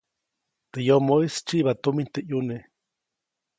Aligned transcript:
Teʼ 0.71 0.83
yomoʼis 0.87 1.35
tsyiba 1.45 1.71
tumin 1.81 2.07
teʼ 2.13 2.25
ʼyune. 2.27 2.57